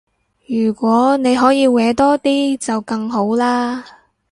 [0.47, 3.85] 如果你可以搲多啲就更好啦